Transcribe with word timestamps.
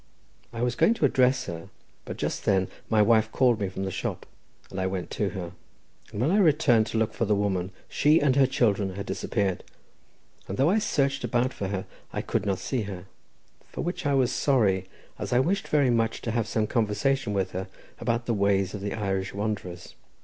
I 0.51 0.63
was 0.63 0.73
going 0.73 0.95
to 0.95 1.05
address 1.05 1.45
her, 1.45 1.69
but 2.05 2.17
just 2.17 2.43
then 2.45 2.69
my 2.89 3.03
wife 3.03 3.31
called 3.31 3.59
to 3.59 3.63
me 3.65 3.69
from 3.69 3.83
the 3.85 3.91
shop, 3.91 4.25
and 4.71 4.81
I 4.81 4.87
went 4.87 5.11
to 5.11 5.29
her, 5.29 5.51
and 6.11 6.19
when 6.19 6.31
I 6.31 6.39
returned 6.39 6.87
to 6.87 6.97
look 6.97 7.13
for 7.13 7.25
the 7.25 7.35
woman 7.35 7.69
she 7.87 8.19
and 8.19 8.35
her 8.35 8.47
children 8.47 8.95
had 8.95 9.05
disappeared, 9.05 9.63
and 10.47 10.57
though 10.57 10.71
I 10.71 10.79
searched 10.79 11.23
about 11.23 11.53
for 11.53 11.67
her, 11.67 11.85
I 12.11 12.23
could 12.23 12.47
not 12.47 12.57
see 12.57 12.81
her, 12.89 13.05
for 13.69 13.81
which 13.81 14.07
I 14.07 14.15
was 14.15 14.31
sorry, 14.31 14.89
as 15.19 15.31
I 15.33 15.39
wished 15.39 15.67
very 15.67 15.91
much 15.91 16.23
to 16.23 16.31
have 16.31 16.47
some 16.47 16.65
conversation 16.65 17.31
with 17.31 17.51
her 17.51 17.67
about 17.99 18.25
the 18.25 18.33
ways 18.33 18.73
of 18.73 18.81
the 18.81 18.95
Irish 18.95 19.35
wanderers. 19.35 19.93